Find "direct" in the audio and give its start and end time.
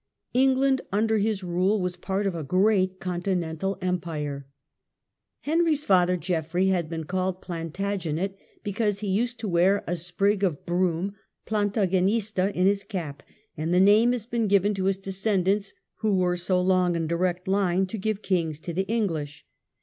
17.05-17.47